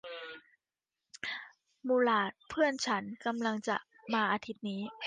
[1.87, 3.75] มูหลาดเพื่อนฉันกำลังจะ
[4.13, 4.81] มาอาทิตย์นี้